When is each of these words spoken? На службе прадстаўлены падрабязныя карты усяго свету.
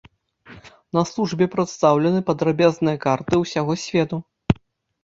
На 0.97 1.03
службе 1.09 1.45
прадстаўлены 1.57 2.25
падрабязныя 2.31 2.97
карты 3.05 3.33
усяго 3.45 3.73
свету. 3.85 4.15